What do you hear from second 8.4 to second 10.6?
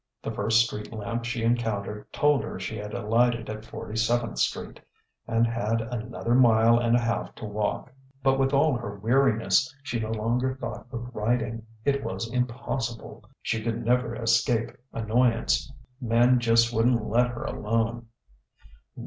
all her weariness, she no longer